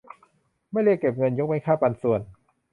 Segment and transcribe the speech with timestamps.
[0.71, 2.21] ไม่เรียกเก็บเงิน ยกเว้นค่าปันส่วน